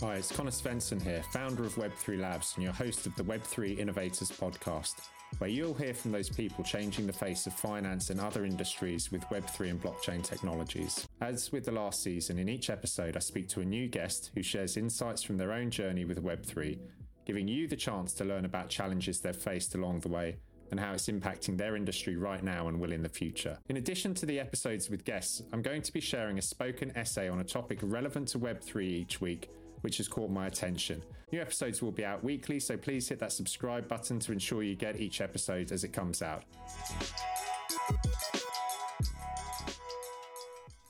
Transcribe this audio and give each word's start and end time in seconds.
Hi, 0.00 0.14
it's 0.14 0.32
Conor 0.32 0.50
Svensson 0.50 1.02
here, 1.02 1.22
founder 1.30 1.62
of 1.62 1.74
Web3 1.74 2.18
Labs 2.18 2.54
and 2.54 2.64
your 2.64 2.72
host 2.72 3.06
of 3.06 3.14
the 3.16 3.22
Web3 3.22 3.78
Innovators 3.78 4.30
podcast, 4.30 4.94
where 5.36 5.50
you'll 5.50 5.74
hear 5.74 5.92
from 5.92 6.10
those 6.10 6.30
people 6.30 6.64
changing 6.64 7.06
the 7.06 7.12
face 7.12 7.46
of 7.46 7.52
finance 7.52 8.08
and 8.08 8.18
other 8.18 8.46
industries 8.46 9.12
with 9.12 9.22
Web3 9.24 9.68
and 9.68 9.82
blockchain 9.82 10.22
technologies. 10.22 11.06
As 11.20 11.52
with 11.52 11.66
the 11.66 11.72
last 11.72 12.02
season, 12.02 12.38
in 12.38 12.48
each 12.48 12.70
episode, 12.70 13.14
I 13.14 13.20
speak 13.20 13.50
to 13.50 13.60
a 13.60 13.64
new 13.64 13.88
guest 13.88 14.30
who 14.34 14.42
shares 14.42 14.78
insights 14.78 15.22
from 15.22 15.36
their 15.36 15.52
own 15.52 15.70
journey 15.70 16.06
with 16.06 16.24
Web3, 16.24 16.78
giving 17.26 17.46
you 17.46 17.68
the 17.68 17.76
chance 17.76 18.14
to 18.14 18.24
learn 18.24 18.46
about 18.46 18.70
challenges 18.70 19.20
they've 19.20 19.36
faced 19.36 19.74
along 19.74 20.00
the 20.00 20.08
way 20.08 20.38
and 20.70 20.80
how 20.80 20.92
it's 20.92 21.08
impacting 21.08 21.58
their 21.58 21.76
industry 21.76 22.16
right 22.16 22.42
now 22.42 22.68
and 22.68 22.80
will 22.80 22.92
in 22.92 23.02
the 23.02 23.08
future. 23.10 23.58
In 23.68 23.76
addition 23.76 24.14
to 24.14 24.24
the 24.24 24.40
episodes 24.40 24.88
with 24.88 25.04
guests, 25.04 25.42
I'm 25.52 25.60
going 25.60 25.82
to 25.82 25.92
be 25.92 26.00
sharing 26.00 26.38
a 26.38 26.42
spoken 26.42 26.90
essay 26.96 27.28
on 27.28 27.40
a 27.40 27.44
topic 27.44 27.80
relevant 27.82 28.28
to 28.28 28.38
Web3 28.38 28.82
each 28.82 29.20
week 29.20 29.50
which 29.82 29.98
has 29.98 30.08
caught 30.08 30.30
my 30.30 30.46
attention. 30.46 31.02
New 31.32 31.40
episodes 31.40 31.80
will 31.80 31.92
be 31.92 32.04
out 32.04 32.24
weekly, 32.24 32.58
so 32.58 32.76
please 32.76 33.08
hit 33.08 33.18
that 33.20 33.32
subscribe 33.32 33.88
button 33.88 34.18
to 34.20 34.32
ensure 34.32 34.62
you 34.62 34.74
get 34.74 35.00
each 35.00 35.20
episode 35.20 35.70
as 35.72 35.84
it 35.84 35.92
comes 35.92 36.22
out. 36.22 36.42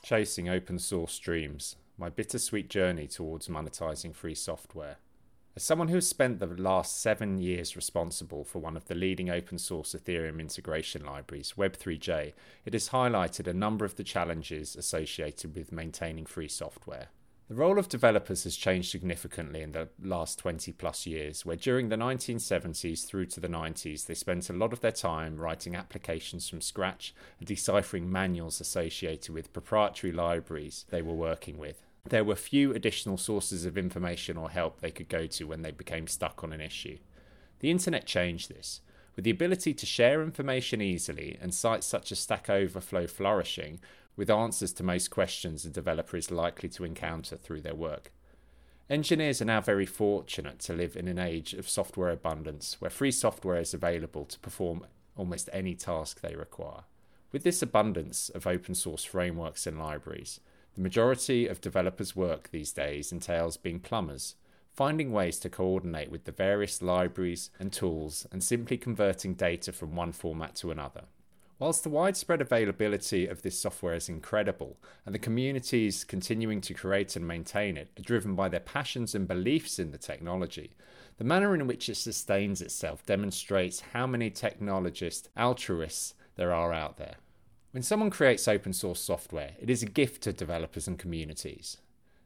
Chasing 0.03 0.49
open 0.49 0.79
source 0.79 1.19
dreams, 1.19 1.77
my 1.97 2.09
bittersweet 2.09 2.69
journey 2.69 3.07
towards 3.07 3.49
monetizing 3.49 4.15
free 4.15 4.35
software. 4.35 4.97
As 5.57 5.65
someone 5.65 5.89
who 5.89 5.97
has 5.97 6.09
spent 6.09 6.39
the 6.39 6.47
last 6.47 7.03
seven 7.03 7.39
years 7.39 7.77
responsible 7.77 8.45
for 8.45 8.61
one 8.61 8.77
of 8.77 8.87
the 8.87 8.95
leading 8.95 9.31
open 9.31 9.59
source 9.59 9.95
Ethereum 9.95 10.41
integration 10.41 11.05
libraries, 11.05 11.55
Web3j, 11.59 12.33
it 12.65 12.73
has 12.73 12.91
highlighted 12.91 13.47
a 13.47 13.53
number 13.53 13.85
of 13.85 13.97
the 13.97 14.05
challenges 14.05 14.77
associated 14.77 15.55
with 15.55 15.73
maintaining 15.73 16.25
free 16.25 16.49
software. 16.49 17.09
The 17.51 17.57
role 17.57 17.81
of 17.81 17.89
developers 17.89 18.45
has 18.45 18.55
changed 18.55 18.93
significantly 18.93 19.61
in 19.61 19.73
the 19.73 19.89
last 20.01 20.39
20 20.39 20.71
plus 20.71 21.05
years, 21.05 21.45
where 21.45 21.57
during 21.57 21.89
the 21.89 21.97
1970s 21.97 23.05
through 23.05 23.27
to 23.27 23.41
the 23.41 23.49
90s, 23.49 24.07
they 24.07 24.15
spent 24.15 24.49
a 24.49 24.53
lot 24.53 24.73
of 24.73 24.83
their 24.83 24.93
time 24.93 25.37
writing 25.37 25.75
applications 25.75 26.49
from 26.49 26.61
scratch 26.61 27.13
and 27.41 27.49
deciphering 27.49 28.09
manuals 28.09 28.61
associated 28.61 29.35
with 29.35 29.53
proprietary 29.53 30.13
libraries 30.13 30.85
they 30.91 31.03
were 31.03 31.13
working 31.13 31.59
with. 31.59 31.83
There 32.09 32.23
were 32.23 32.37
few 32.37 32.73
additional 32.73 33.17
sources 33.17 33.65
of 33.65 33.77
information 33.77 34.37
or 34.37 34.51
help 34.51 34.79
they 34.81 34.93
could 34.93 35.09
go 35.09 35.27
to 35.27 35.49
when 35.49 35.63
they 35.63 35.73
became 35.73 36.07
stuck 36.07 36.45
on 36.45 36.53
an 36.53 36.61
issue. 36.61 36.99
The 37.59 37.73
internet 37.73 38.07
changed 38.07 38.49
this. 38.49 38.81
With 39.17 39.25
the 39.25 39.33
ability 39.33 39.75
to 39.75 39.87
share 39.87 40.23
information 40.23 40.81
easily 40.81 41.37
and 41.43 41.53
sites 41.53 41.89
such 41.89 42.13
as 42.13 42.21
Stack 42.21 42.49
Overflow 42.49 43.09
flourishing, 43.09 43.81
with 44.17 44.31
answers 44.31 44.73
to 44.75 44.83
most 44.83 45.11
questions 45.11 45.65
a 45.65 45.71
developer 45.71 46.17
is 46.17 46.31
likely 46.31 46.69
to 46.69 46.85
encounter 46.85 47.37
through 47.37 47.61
their 47.61 47.75
work. 47.75 48.13
Engineers 48.91 49.41
are 49.41 49.45
now 49.47 49.61
very 49.61 49.87
fortunate 49.87 50.59
to 50.59 50.73
live 50.73 50.97
in 50.97 51.07
an 51.07 51.19
age 51.19 51.55
of 51.55 51.69
software 51.69 52.11
abundance 52.11 52.81
where 52.81 52.91
free 52.91 53.13
software 53.13 53.61
is 53.61 53.73
available 53.73 54.25
to 54.25 54.39
perform 54.41 54.85
almost 55.17 55.49
any 55.53 55.75
task 55.75 56.21
they 56.21 56.35
require. 56.35 56.83
With 57.31 57.45
this 57.45 57.63
abundance 57.63 58.31
of 58.31 58.47
open 58.47 58.75
source 58.75 59.05
frameworks 59.05 59.67
and 59.67 59.79
libraries, 59.79 60.41
the 60.75 60.81
majority 60.81 61.47
of 61.47 61.61
developers' 61.61 62.17
work 62.17 62.51
these 62.51 62.73
days 62.73 63.13
entails 63.13 63.57
being 63.57 63.79
plumbers, 63.79 64.35
finding 64.73 65.13
ways 65.13 65.39
to 65.41 65.49
coordinate 65.49 66.11
with 66.11 66.25
the 66.25 66.33
various 66.33 66.83
libraries 66.83 67.51
and 67.61 67.73
tools, 67.73 68.27
and 68.33 68.43
simply 68.43 68.77
converting 68.77 69.35
data 69.35 69.73
from 69.73 69.95
one 69.95 70.11
format 70.11 70.57
to 70.57 70.71
another. 70.71 71.03
Whilst 71.61 71.83
the 71.83 71.91
widespread 71.91 72.41
availability 72.41 73.27
of 73.27 73.43
this 73.43 73.61
software 73.61 73.93
is 73.93 74.09
incredible, 74.09 74.79
and 75.05 75.15
the 75.15 75.19
communities 75.19 76.05
continuing 76.05 76.63
to 76.63 76.73
create 76.73 77.17
and 77.17 77.29
maintain 77.29 77.77
it 77.77 77.91
are 77.99 78.03
driven 78.03 78.35
by 78.35 78.49
their 78.49 78.61
passions 78.61 79.15
and 79.15 79.29
beliefs 79.29 79.79
in 79.79 79.91
the 79.91 79.99
technology, 79.99 80.71
the 81.19 81.25
manner 81.25 81.55
in 81.55 81.67
which 81.67 81.91
it 81.91 81.97
sustains 81.97 82.63
itself 82.63 83.05
demonstrates 83.05 83.81
how 83.93 84.07
many 84.07 84.31
technologists, 84.31 85.29
altruists 85.37 86.15
there 86.37 86.55
are 86.55 86.73
out 86.73 86.97
there. 86.97 87.17
When 87.73 87.83
someone 87.83 88.09
creates 88.09 88.49
open 88.49 88.73
source 88.73 89.01
software, 89.01 89.53
it 89.61 89.69
is 89.69 89.83
a 89.83 89.87
gift 89.87 90.23
to 90.23 90.33
developers 90.33 90.89
and 90.89 90.99
communities. 90.99 91.77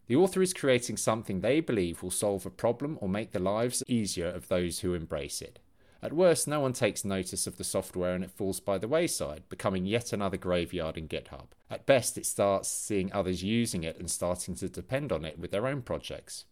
The 0.06 0.14
author 0.14 0.42
is 0.42 0.54
creating 0.54 0.98
something 0.98 1.40
they 1.40 1.58
believe 1.58 2.04
will 2.04 2.12
solve 2.12 2.46
a 2.46 2.50
problem 2.50 2.98
or 3.00 3.08
make 3.08 3.32
the 3.32 3.40
lives 3.40 3.82
easier 3.88 4.28
of 4.28 4.46
those 4.46 4.78
who 4.78 4.94
embrace 4.94 5.42
it. 5.42 5.58
At 6.04 6.12
worst, 6.12 6.46
no 6.46 6.60
one 6.60 6.74
takes 6.74 7.02
notice 7.02 7.46
of 7.46 7.56
the 7.56 7.64
software 7.64 8.14
and 8.14 8.22
it 8.22 8.30
falls 8.30 8.60
by 8.60 8.76
the 8.76 8.86
wayside, 8.86 9.44
becoming 9.48 9.86
yet 9.86 10.12
another 10.12 10.36
graveyard 10.36 10.98
in 10.98 11.08
GitHub. 11.08 11.46
At 11.70 11.86
best, 11.86 12.18
it 12.18 12.26
starts 12.26 12.68
seeing 12.68 13.10
others 13.10 13.42
using 13.42 13.84
it 13.84 13.98
and 13.98 14.10
starting 14.10 14.54
to 14.56 14.68
depend 14.68 15.12
on 15.12 15.24
it 15.24 15.38
with 15.38 15.50
their 15.50 15.66
own 15.66 15.80
projects. 15.80 16.44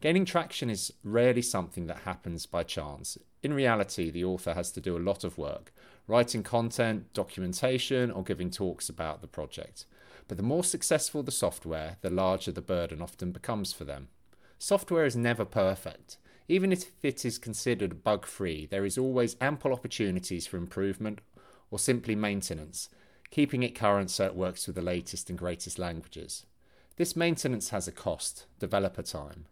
Gaining 0.00 0.24
traction 0.24 0.70
is 0.70 0.92
rarely 1.04 1.40
something 1.40 1.86
that 1.86 1.98
happens 1.98 2.46
by 2.46 2.64
chance. 2.64 3.16
In 3.44 3.54
reality, 3.54 4.10
the 4.10 4.24
author 4.24 4.54
has 4.54 4.72
to 4.72 4.80
do 4.80 4.96
a 4.96 4.98
lot 4.98 5.22
of 5.22 5.38
work, 5.38 5.72
writing 6.08 6.42
content, 6.42 7.12
documentation, 7.12 8.10
or 8.10 8.24
giving 8.24 8.50
talks 8.50 8.88
about 8.88 9.20
the 9.20 9.28
project. 9.28 9.84
But 10.26 10.36
the 10.36 10.42
more 10.42 10.64
successful 10.64 11.22
the 11.22 11.30
software, 11.30 11.98
the 12.00 12.10
larger 12.10 12.50
the 12.50 12.60
burden 12.60 13.02
often 13.02 13.30
becomes 13.30 13.72
for 13.72 13.84
them. 13.84 14.08
Software 14.58 15.04
is 15.04 15.14
never 15.14 15.44
perfect. 15.44 16.16
Even 16.48 16.72
if 16.72 16.90
it 17.02 17.26
is 17.26 17.38
considered 17.38 18.02
bug 18.02 18.24
free, 18.24 18.64
there 18.64 18.86
is 18.86 18.96
always 18.96 19.36
ample 19.38 19.72
opportunities 19.72 20.46
for 20.46 20.56
improvement 20.56 21.20
or 21.70 21.78
simply 21.78 22.14
maintenance, 22.14 22.88
keeping 23.30 23.62
it 23.62 23.74
current 23.74 24.10
so 24.10 24.24
it 24.24 24.34
works 24.34 24.66
with 24.66 24.74
the 24.74 24.82
latest 24.82 25.28
and 25.28 25.38
greatest 25.38 25.78
languages. 25.78 26.46
This 26.96 27.14
maintenance 27.14 27.68
has 27.68 27.86
a 27.86 27.92
cost, 27.92 28.46
developer 28.58 29.02
time. 29.02 29.44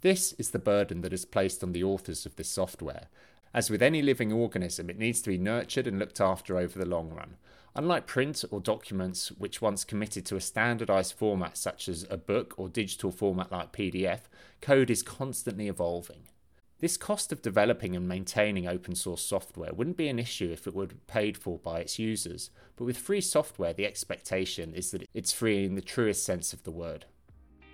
This 0.00 0.32
is 0.34 0.50
the 0.50 0.58
burden 0.58 1.02
that 1.02 1.12
is 1.12 1.24
placed 1.24 1.62
on 1.62 1.70
the 1.70 1.84
authors 1.84 2.26
of 2.26 2.34
this 2.34 2.48
software. 2.48 3.06
As 3.54 3.70
with 3.70 3.82
any 3.82 4.02
living 4.02 4.32
organism, 4.32 4.90
it 4.90 4.98
needs 4.98 5.22
to 5.22 5.30
be 5.30 5.38
nurtured 5.38 5.86
and 5.86 6.00
looked 6.00 6.20
after 6.20 6.58
over 6.58 6.78
the 6.78 6.84
long 6.84 7.10
run. 7.10 7.36
Unlike 7.76 8.08
print 8.08 8.44
or 8.50 8.60
documents, 8.60 9.28
which 9.30 9.62
once 9.62 9.84
committed 9.84 10.26
to 10.26 10.36
a 10.36 10.40
standardized 10.40 11.12
format 11.12 11.56
such 11.56 11.88
as 11.88 12.04
a 12.10 12.16
book 12.16 12.54
or 12.56 12.68
digital 12.68 13.12
format 13.12 13.52
like 13.52 13.72
PDF, 13.72 14.22
code 14.60 14.90
is 14.90 15.04
constantly 15.04 15.68
evolving. 15.68 16.24
This 16.80 16.96
cost 16.96 17.30
of 17.30 17.42
developing 17.42 17.94
and 17.94 18.08
maintaining 18.08 18.66
open 18.66 18.94
source 18.94 19.20
software 19.20 19.74
wouldn't 19.74 19.98
be 19.98 20.08
an 20.08 20.18
issue 20.18 20.50
if 20.50 20.66
it 20.66 20.74
were 20.74 20.88
paid 21.06 21.36
for 21.36 21.58
by 21.58 21.80
its 21.80 21.98
users, 21.98 22.50
but 22.76 22.86
with 22.86 22.96
free 22.96 23.20
software, 23.20 23.74
the 23.74 23.84
expectation 23.84 24.72
is 24.72 24.90
that 24.92 25.06
it's 25.12 25.30
free 25.30 25.66
in 25.66 25.74
the 25.74 25.82
truest 25.82 26.24
sense 26.24 26.54
of 26.54 26.62
the 26.62 26.70
word. 26.70 27.04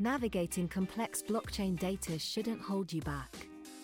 Navigating 0.01 0.67
complex 0.67 1.23
blockchain 1.23 1.79
data 1.79 2.19
shouldn't 2.19 2.61
hold 2.61 2.93
you 2.93 3.01
back. 3.03 3.33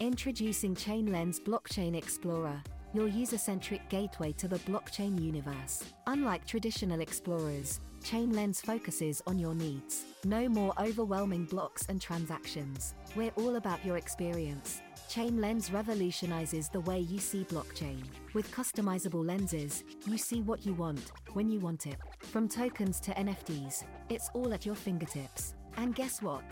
Introducing 0.00 0.74
ChainLens 0.74 1.40
Blockchain 1.40 1.96
Explorer, 1.96 2.60
your 2.92 3.06
user 3.06 3.38
centric 3.38 3.88
gateway 3.88 4.32
to 4.32 4.48
the 4.48 4.58
blockchain 4.60 5.22
universe. 5.22 5.84
Unlike 6.08 6.46
traditional 6.46 7.00
explorers, 7.00 7.80
ChainLens 8.02 8.60
focuses 8.60 9.22
on 9.28 9.38
your 9.38 9.54
needs. 9.54 10.04
No 10.24 10.48
more 10.48 10.74
overwhelming 10.80 11.44
blocks 11.44 11.86
and 11.88 12.00
transactions. 12.00 12.94
We're 13.14 13.30
all 13.36 13.54
about 13.54 13.84
your 13.86 13.96
experience. 13.96 14.82
ChainLens 15.12 15.70
revolutionizes 15.70 16.70
the 16.70 16.80
way 16.80 17.00
you 17.00 17.18
see 17.18 17.44
blockchain. 17.44 18.02
With 18.32 18.50
customizable 18.50 19.22
lenses, 19.22 19.84
you 20.06 20.16
see 20.16 20.40
what 20.40 20.64
you 20.64 20.72
want, 20.72 21.12
when 21.34 21.50
you 21.50 21.60
want 21.60 21.86
it. 21.86 21.96
From 22.20 22.48
tokens 22.48 22.98
to 23.00 23.10
NFTs, 23.10 23.84
it's 24.08 24.30
all 24.32 24.54
at 24.54 24.64
your 24.64 24.74
fingertips. 24.74 25.52
And 25.76 25.94
guess 25.94 26.22
what? 26.22 26.44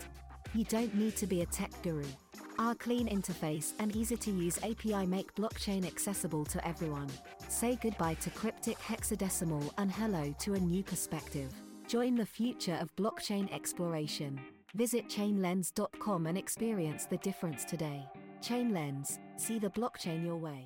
You 0.53 0.63
don't 0.65 0.93
need 0.93 1.15
to 1.15 1.25
be 1.25 1.41
a 1.41 1.45
tech 1.47 1.71
guru. 1.81 2.05
Our 2.59 2.75
clean 2.75 3.07
interface 3.07 3.73
and 3.79 3.95
easy 3.95 4.15
to 4.17 4.29
use 4.29 4.59
API 4.59 5.07
make 5.07 5.33
blockchain 5.33 5.87
accessible 5.87 6.45
to 6.45 6.67
everyone. 6.67 7.09
Say 7.47 7.79
goodbye 7.81 8.17
to 8.21 8.29
cryptic 8.29 8.77
hexadecimal 8.77 9.71
and 9.79 9.91
hello 9.91 10.35
to 10.37 10.53
a 10.53 10.59
new 10.59 10.83
perspective. 10.83 11.51
Join 11.87 12.13
the 12.13 12.27
future 12.27 12.77
of 12.79 12.95
blockchain 12.95 13.51
exploration. 13.51 14.39
Visit 14.75 15.09
chainlens.com 15.09 16.27
and 16.27 16.37
experience 16.37 17.05
the 17.05 17.17
difference 17.17 17.65
today. 17.65 18.05
ChainLens, 18.41 19.19
see 19.37 19.59
the 19.59 19.69
blockchain 19.69 20.25
your 20.25 20.35
way. 20.35 20.65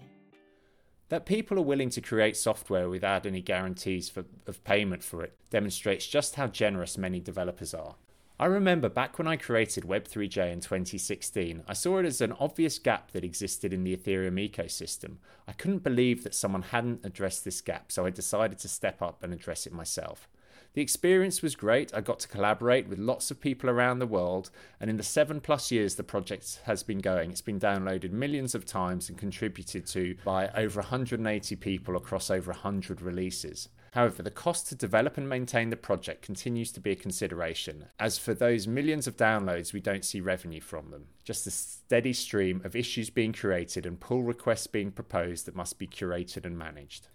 That 1.10 1.26
people 1.26 1.60
are 1.60 1.64
willing 1.64 1.90
to 1.92 2.02
create 2.02 2.38
software 2.38 2.90
without 2.90 3.26
any 3.26 3.42
guarantees 3.42 4.10
for, 4.10 4.26
of 4.48 4.64
payment 4.64 5.04
for 5.04 5.22
it 5.24 5.38
demonstrates 5.50 6.08
just 6.08 6.36
how 6.36 6.48
generous 6.48 6.98
many 6.98 7.20
developers 7.20 7.74
are. 7.74 7.96
I 8.38 8.48
remember 8.48 8.90
back 8.90 9.18
when 9.18 9.28
I 9.28 9.38
created 9.38 9.86
Web3j 9.86 10.52
in 10.52 10.60
2016, 10.60 11.64
I 11.68 11.74
saw 11.74 12.00
it 12.00 12.06
as 12.06 12.20
an 12.20 12.34
obvious 12.34 12.80
gap 12.80 13.12
that 13.12 13.24
existed 13.24 13.72
in 13.72 13.84
the 13.84 13.96
Ethereum 13.96 14.50
ecosystem. 14.50 15.18
I 15.48 15.54
couldn't 15.54 15.84
believe 15.84 16.24
that 16.24 16.36
someone 16.36 16.64
hadn't 16.64 17.06
addressed 17.06 17.46
this 17.46 17.62
gap, 17.62 17.92
so 17.92 18.06
I 18.06 18.10
decided 18.10 18.58
to 18.60 18.68
step 18.68 19.02
up 19.02 19.24
and 19.24 19.32
address 19.34 19.66
it 19.66 19.72
myself. 19.74 20.28
The 20.76 20.82
experience 20.82 21.42
was 21.42 21.56
great. 21.56 21.94
I 21.94 22.02
got 22.02 22.20
to 22.20 22.28
collaborate 22.28 22.90
with 22.90 23.00
lots 23.00 23.32
of 23.32 23.40
people 23.40 23.70
around 23.70 24.00
the 24.00 24.06
world, 24.06 24.52
and 24.78 24.90
in 24.90 24.98
the 24.98 25.04
seven 25.04 25.40
plus 25.40 25.72
years 25.72 25.96
the 25.96 26.04
project 26.04 26.60
has 26.66 26.84
been 26.84 27.00
going, 27.00 27.32
it's 27.32 27.40
been 27.40 27.62
downloaded 27.62 28.12
millions 28.12 28.54
of 28.54 28.66
times 28.66 29.08
and 29.08 29.18
contributed 29.18 29.88
to 29.88 30.18
by 30.26 30.50
over 30.50 30.82
180 30.82 31.56
people 31.56 31.96
across 31.96 32.30
over 32.30 32.52
100 32.52 33.02
releases. 33.02 33.70
However, 33.94 34.22
the 34.22 34.30
cost 34.30 34.68
to 34.68 34.76
develop 34.76 35.18
and 35.18 35.30
maintain 35.30 35.70
the 35.70 35.78
project 35.78 36.22
continues 36.22 36.74
to 36.74 36.82
be 36.82 36.92
a 36.92 36.98
consideration, 36.98 37.86
as 37.98 38.18
for 38.18 38.34
those 38.34 38.68
millions 38.68 39.08
of 39.08 39.16
downloads, 39.16 39.72
we 39.72 39.80
don't 39.80 40.04
see 40.04 40.20
revenue 40.20 40.60
from 40.60 40.92
them. 40.92 41.06
Just 41.24 41.48
a 41.48 41.52
steady 41.52 42.12
stream 42.12 42.62
of 42.66 42.76
issues 42.76 43.10
being 43.10 43.32
created 43.32 43.86
and 43.86 44.02
pull 44.02 44.24
requests 44.24 44.68
being 44.68 44.92
proposed 44.92 45.46
that 45.46 45.56
must 45.56 45.80
be 45.80 45.88
curated 45.88 46.44
and 46.44 46.58
managed. 46.58 47.08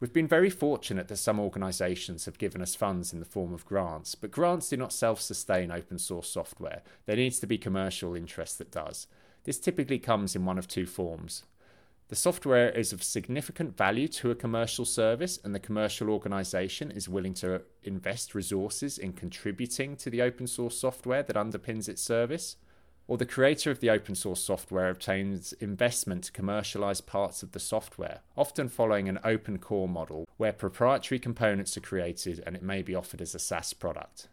We've 0.00 0.12
been 0.12 0.26
very 0.26 0.50
fortunate 0.50 1.08
that 1.08 1.16
some 1.16 1.38
organisations 1.38 2.24
have 2.24 2.38
given 2.38 2.60
us 2.60 2.74
funds 2.74 3.12
in 3.12 3.20
the 3.20 3.24
form 3.24 3.54
of 3.54 3.64
grants, 3.64 4.14
but 4.14 4.32
grants 4.32 4.68
do 4.68 4.76
not 4.76 4.92
self 4.92 5.20
sustain 5.20 5.70
open 5.70 5.98
source 5.98 6.28
software. 6.28 6.82
There 7.06 7.16
needs 7.16 7.38
to 7.40 7.46
be 7.46 7.58
commercial 7.58 8.14
interest 8.14 8.58
that 8.58 8.72
does. 8.72 9.06
This 9.44 9.58
typically 9.58 9.98
comes 9.98 10.34
in 10.34 10.44
one 10.44 10.58
of 10.58 10.66
two 10.66 10.86
forms. 10.86 11.44
The 12.08 12.16
software 12.16 12.70
is 12.70 12.92
of 12.92 13.02
significant 13.02 13.76
value 13.76 14.08
to 14.08 14.30
a 14.30 14.34
commercial 14.34 14.84
service, 14.84 15.38
and 15.42 15.54
the 15.54 15.60
commercial 15.60 16.10
organisation 16.10 16.90
is 16.90 17.08
willing 17.08 17.34
to 17.34 17.62
invest 17.82 18.34
resources 18.34 18.98
in 18.98 19.12
contributing 19.12 19.96
to 19.96 20.10
the 20.10 20.20
open 20.22 20.46
source 20.46 20.76
software 20.76 21.22
that 21.22 21.36
underpins 21.36 21.88
its 21.88 22.02
service 22.02 22.56
or 23.06 23.18
the 23.18 23.26
creator 23.26 23.70
of 23.70 23.80
the 23.80 23.90
open 23.90 24.14
source 24.14 24.42
software 24.42 24.88
obtains 24.88 25.52
investment 25.54 26.24
to 26.24 26.32
commercialize 26.32 27.00
parts 27.00 27.42
of 27.42 27.52
the 27.52 27.60
software, 27.60 28.20
often 28.36 28.68
following 28.68 29.08
an 29.08 29.18
open 29.24 29.58
core 29.58 29.88
model 29.88 30.26
where 30.38 30.52
proprietary 30.52 31.18
components 31.18 31.76
are 31.76 31.82
created 31.82 32.42
and 32.46 32.56
it 32.56 32.62
may 32.62 32.80
be 32.80 32.94
offered 32.94 33.20
as 33.20 33.34
a 33.34 33.38
SaaS 33.38 33.74
product. 33.74 34.28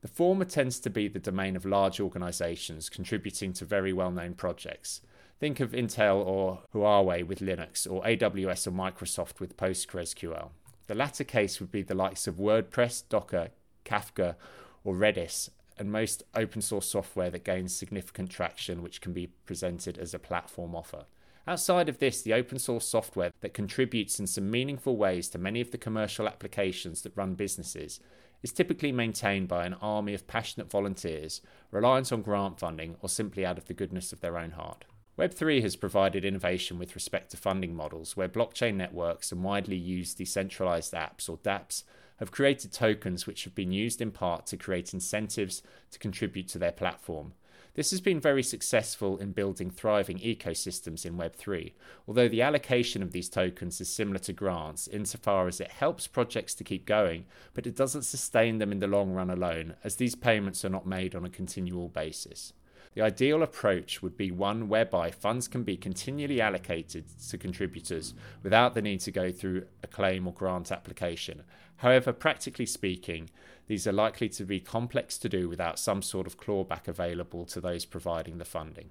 The 0.00 0.08
former 0.08 0.44
tends 0.44 0.78
to 0.80 0.90
be 0.90 1.08
the 1.08 1.18
domain 1.18 1.56
of 1.56 1.66
large 1.66 2.00
organizations 2.00 2.88
contributing 2.88 3.52
to 3.54 3.64
very 3.64 3.92
well 3.92 4.10
known 4.10 4.34
projects. 4.34 5.00
Think 5.38 5.60
of 5.60 5.72
Intel 5.72 6.24
or 6.24 6.60
Huawei 6.74 7.26
with 7.26 7.40
Linux, 7.40 7.90
or 7.90 8.02
AWS 8.04 8.66
or 8.66 8.70
Microsoft 8.70 9.38
with 9.40 9.56
PostgreSQL. 9.58 10.50
The 10.86 10.94
latter 10.94 11.24
case 11.24 11.60
would 11.60 11.70
be 11.70 11.82
the 11.82 11.94
likes 11.94 12.26
of 12.26 12.36
WordPress, 12.36 13.02
Docker, 13.08 13.48
Kafka, 13.84 14.36
or 14.84 14.94
Redis, 14.94 15.50
and 15.78 15.90
most 15.90 16.22
open 16.34 16.62
source 16.62 16.88
software 16.88 17.30
that 17.30 17.44
gains 17.44 17.74
significant 17.74 18.30
traction, 18.30 18.82
which 18.82 19.00
can 19.00 19.12
be 19.12 19.28
presented 19.44 19.98
as 19.98 20.14
a 20.14 20.18
platform 20.18 20.74
offer. 20.74 21.04
Outside 21.48 21.88
of 21.88 21.98
this, 21.98 22.22
the 22.22 22.34
open 22.34 22.58
source 22.58 22.88
software 22.88 23.32
that 23.40 23.54
contributes 23.54 24.18
in 24.18 24.26
some 24.26 24.50
meaningful 24.50 24.96
ways 24.96 25.28
to 25.28 25.38
many 25.38 25.60
of 25.60 25.70
the 25.70 25.78
commercial 25.78 26.26
applications 26.26 27.02
that 27.02 27.16
run 27.16 27.34
businesses 27.34 28.00
is 28.42 28.52
typically 28.52 28.92
maintained 28.92 29.48
by 29.48 29.64
an 29.64 29.74
army 29.74 30.12
of 30.12 30.26
passionate 30.26 30.70
volunteers, 30.70 31.40
reliant 31.70 32.12
on 32.12 32.22
grant 32.22 32.58
funding, 32.58 32.96
or 33.00 33.08
simply 33.08 33.46
out 33.46 33.58
of 33.58 33.66
the 33.66 33.74
goodness 33.74 34.12
of 34.12 34.20
their 34.20 34.38
own 34.38 34.52
heart. 34.52 34.84
Web3 35.18 35.62
has 35.62 35.76
provided 35.76 36.24
innovation 36.24 36.78
with 36.78 36.94
respect 36.94 37.30
to 37.30 37.36
funding 37.36 37.74
models, 37.74 38.16
where 38.16 38.28
blockchain 38.28 38.74
networks 38.74 39.32
and 39.32 39.42
widely 39.42 39.76
used 39.76 40.18
decentralized 40.18 40.92
apps, 40.92 41.28
or 41.28 41.38
dApps, 41.38 41.84
have 42.16 42.30
created 42.30 42.72
tokens 42.72 43.26
which 43.26 43.44
have 43.44 43.54
been 43.54 43.72
used 43.72 44.00
in 44.00 44.10
part 44.10 44.46
to 44.46 44.56
create 44.56 44.94
incentives 44.94 45.62
to 45.90 45.98
contribute 45.98 46.48
to 46.48 46.58
their 46.58 46.72
platform. 46.72 47.32
This 47.76 47.90
has 47.90 48.00
been 48.00 48.20
very 48.20 48.42
successful 48.42 49.18
in 49.18 49.32
building 49.32 49.70
thriving 49.70 50.18
ecosystems 50.20 51.04
in 51.04 51.18
Web3, 51.18 51.74
although 52.08 52.26
the 52.26 52.40
allocation 52.40 53.02
of 53.02 53.12
these 53.12 53.28
tokens 53.28 53.82
is 53.82 53.90
similar 53.90 54.18
to 54.20 54.32
grants 54.32 54.88
insofar 54.88 55.46
as 55.46 55.60
it 55.60 55.70
helps 55.70 56.06
projects 56.06 56.54
to 56.54 56.64
keep 56.64 56.86
going, 56.86 57.26
but 57.52 57.66
it 57.66 57.76
doesn't 57.76 58.04
sustain 58.04 58.56
them 58.56 58.72
in 58.72 58.78
the 58.78 58.86
long 58.86 59.12
run 59.12 59.28
alone, 59.28 59.74
as 59.84 59.96
these 59.96 60.14
payments 60.14 60.64
are 60.64 60.70
not 60.70 60.86
made 60.86 61.14
on 61.14 61.26
a 61.26 61.30
continual 61.30 61.90
basis. 61.90 62.54
The 62.96 63.02
ideal 63.02 63.42
approach 63.42 64.00
would 64.00 64.16
be 64.16 64.30
one 64.30 64.70
whereby 64.70 65.10
funds 65.10 65.48
can 65.48 65.64
be 65.64 65.76
continually 65.76 66.40
allocated 66.40 67.04
to 67.28 67.36
contributors 67.36 68.14
without 68.42 68.72
the 68.72 68.80
need 68.80 69.00
to 69.00 69.10
go 69.10 69.30
through 69.30 69.66
a 69.82 69.86
claim 69.86 70.26
or 70.26 70.32
grant 70.32 70.72
application. 70.72 71.42
However, 71.76 72.14
practically 72.14 72.64
speaking, 72.64 73.28
these 73.66 73.86
are 73.86 73.92
likely 73.92 74.30
to 74.30 74.46
be 74.46 74.60
complex 74.60 75.18
to 75.18 75.28
do 75.28 75.46
without 75.46 75.78
some 75.78 76.00
sort 76.00 76.26
of 76.26 76.38
clawback 76.38 76.88
available 76.88 77.44
to 77.44 77.60
those 77.60 77.84
providing 77.84 78.38
the 78.38 78.46
funding. 78.46 78.88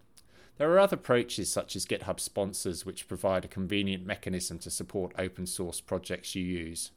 There 0.59 0.71
are 0.71 0.79
other 0.79 0.97
approaches 0.97 1.51
such 1.51 1.75
as 1.75 1.87
GitHub 1.87 2.19
sponsors, 2.19 2.85
which 2.85 3.07
provide 3.07 3.43
a 3.43 3.47
convenient 3.47 4.05
mechanism 4.05 4.59
to 4.59 4.69
support 4.69 5.15
open 5.17 5.47
source 5.47 5.81
projects 5.81 6.35
you 6.35 6.43
use. 6.43 6.91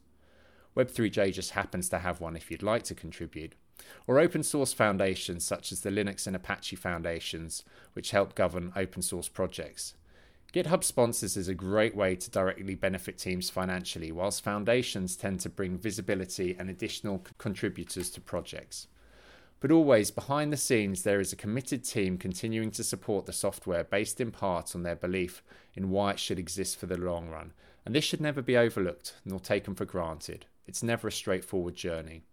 Web3j 0.77 1.33
just 1.33 1.51
happens 1.51 1.89
to 1.89 1.97
have 1.97 2.21
one 2.21 2.35
if 2.35 2.51
you'd 2.51 2.61
like 2.61 2.83
to 2.83 2.93
contribute 2.93 3.55
or 4.07 4.19
open 4.19 4.43
source 4.43 4.73
foundations 4.73 5.45
such 5.45 5.71
as 5.71 5.81
the 5.81 5.89
Linux 5.89 6.27
and 6.27 6.35
Apache 6.35 6.75
foundations, 6.75 7.63
which 7.93 8.11
help 8.11 8.35
govern 8.35 8.71
open 8.75 9.01
source 9.01 9.27
projects. 9.27 9.93
GitHub 10.53 10.83
sponsors 10.83 11.37
is 11.37 11.47
a 11.47 11.53
great 11.53 11.95
way 11.95 12.15
to 12.15 12.31
directly 12.31 12.73
benefit 12.73 13.19
teams 13.19 13.51
financially, 13.51 14.11
whilst 14.11 14.43
foundations 14.43 15.15
tend 15.15 15.39
to 15.41 15.49
bring 15.49 15.77
visibility 15.77 16.55
and 16.57 16.69
additional 16.69 17.23
contributors 17.37 18.09
to 18.09 18.19
projects. 18.19 18.87
But 19.59 19.71
always 19.71 20.09
behind 20.09 20.51
the 20.51 20.57
scenes, 20.57 21.03
there 21.03 21.19
is 21.19 21.33
a 21.33 21.35
committed 21.35 21.83
team 21.83 22.17
continuing 22.17 22.71
to 22.71 22.83
support 22.83 23.25
the 23.25 23.33
software 23.33 23.83
based 23.83 24.19
in 24.19 24.31
part 24.31 24.73
on 24.73 24.83
their 24.83 24.95
belief 24.95 25.43
in 25.75 25.91
why 25.91 26.11
it 26.11 26.19
should 26.19 26.39
exist 26.39 26.77
for 26.77 26.87
the 26.87 26.97
long 26.97 27.29
run. 27.29 27.53
And 27.85 27.93
this 27.93 28.05
should 28.05 28.21
never 28.21 28.41
be 28.41 28.57
overlooked 28.57 29.15
nor 29.25 29.39
taken 29.39 29.75
for 29.75 29.85
granted. 29.85 30.45
It's 30.65 30.81
never 30.81 31.09
a 31.09 31.11
straightforward 31.11 31.75
journey. 31.75 32.23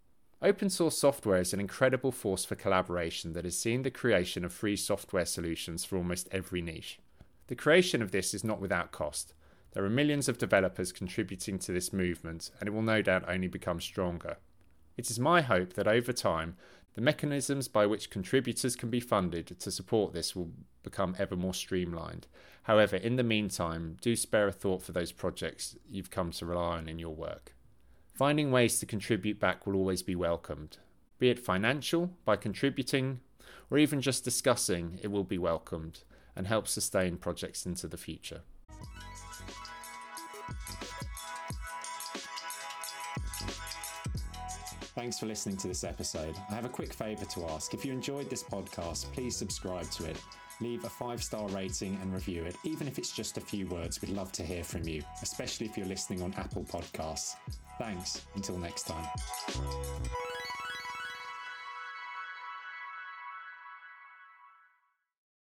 Open 0.42 0.68
source 0.68 0.98
software 0.98 1.40
is 1.40 1.54
an 1.54 1.60
incredible 1.60 2.12
force 2.12 2.44
for 2.44 2.56
collaboration 2.56 3.32
that 3.32 3.46
has 3.46 3.58
seen 3.58 3.82
the 3.82 3.90
creation 3.90 4.44
of 4.44 4.52
free 4.52 4.76
software 4.76 5.24
solutions 5.24 5.82
for 5.82 5.96
almost 5.96 6.28
every 6.30 6.60
niche. 6.60 6.98
The 7.46 7.54
creation 7.54 8.02
of 8.02 8.10
this 8.10 8.34
is 8.34 8.44
not 8.44 8.60
without 8.60 8.92
cost. 8.92 9.32
There 9.72 9.82
are 9.82 9.90
millions 9.90 10.28
of 10.28 10.36
developers 10.36 10.92
contributing 10.92 11.58
to 11.60 11.72
this 11.72 11.90
movement, 11.90 12.50
and 12.60 12.68
it 12.68 12.72
will 12.72 12.82
no 12.82 13.00
doubt 13.00 13.24
only 13.26 13.48
become 13.48 13.80
stronger. 13.80 14.36
It 14.98 15.10
is 15.10 15.18
my 15.18 15.40
hope 15.40 15.72
that 15.72 15.88
over 15.88 16.12
time, 16.12 16.56
the 16.94 17.00
mechanisms 17.00 17.66
by 17.66 17.86
which 17.86 18.10
contributors 18.10 18.76
can 18.76 18.90
be 18.90 19.00
funded 19.00 19.58
to 19.58 19.70
support 19.70 20.12
this 20.12 20.36
will 20.36 20.50
become 20.82 21.16
ever 21.18 21.36
more 21.36 21.54
streamlined. 21.54 22.26
However, 22.64 22.96
in 22.96 23.16
the 23.16 23.22
meantime, 23.22 23.96
do 24.02 24.14
spare 24.14 24.48
a 24.48 24.52
thought 24.52 24.82
for 24.82 24.92
those 24.92 25.12
projects 25.12 25.76
you've 25.88 26.10
come 26.10 26.30
to 26.32 26.44
rely 26.44 26.76
on 26.76 26.88
in 26.90 26.98
your 26.98 27.14
work. 27.14 27.55
Finding 28.16 28.50
ways 28.50 28.78
to 28.78 28.86
contribute 28.86 29.38
back 29.38 29.66
will 29.66 29.76
always 29.76 30.02
be 30.02 30.16
welcomed. 30.16 30.78
Be 31.18 31.28
it 31.28 31.38
financial, 31.38 32.12
by 32.24 32.36
contributing, 32.36 33.20
or 33.70 33.76
even 33.76 34.00
just 34.00 34.24
discussing, 34.24 34.98
it 35.02 35.08
will 35.08 35.22
be 35.22 35.36
welcomed 35.36 36.00
and 36.34 36.46
help 36.46 36.66
sustain 36.66 37.18
projects 37.18 37.66
into 37.66 37.86
the 37.86 37.98
future. 37.98 38.40
Thanks 44.94 45.18
for 45.18 45.26
listening 45.26 45.58
to 45.58 45.68
this 45.68 45.84
episode. 45.84 46.36
I 46.50 46.54
have 46.54 46.64
a 46.64 46.70
quick 46.70 46.94
favour 46.94 47.26
to 47.26 47.44
ask. 47.50 47.74
If 47.74 47.84
you 47.84 47.92
enjoyed 47.92 48.30
this 48.30 48.42
podcast, 48.42 49.12
please 49.12 49.36
subscribe 49.36 49.90
to 49.90 50.06
it. 50.06 50.16
Leave 50.60 50.84
a 50.84 50.88
five 50.88 51.22
star 51.22 51.48
rating 51.48 51.98
and 52.02 52.12
review 52.12 52.44
it, 52.44 52.56
even 52.64 52.88
if 52.88 52.98
it's 52.98 53.12
just 53.12 53.36
a 53.36 53.40
few 53.40 53.66
words. 53.66 54.00
We'd 54.00 54.10
love 54.10 54.32
to 54.32 54.42
hear 54.42 54.64
from 54.64 54.86
you, 54.88 55.02
especially 55.22 55.66
if 55.66 55.76
you're 55.76 55.86
listening 55.86 56.22
on 56.22 56.34
Apple 56.34 56.64
Podcasts. 56.64 57.34
Thanks. 57.78 58.22
Until 58.34 58.58
next 58.58 58.84
time. 58.84 59.06